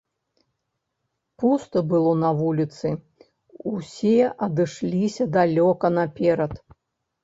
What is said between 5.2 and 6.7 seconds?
далёка наперад.